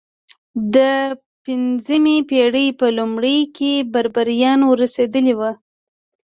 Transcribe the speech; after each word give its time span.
د 0.75 0.77
پنځمې 1.45 2.17
پېړۍ 2.29 2.67
په 2.79 2.85
لومړیو 2.97 3.51
کې 3.57 3.71
بربریان 3.93 4.59
ور 4.65 4.77
رسېدلي 4.83 5.33
وو. 5.39 5.51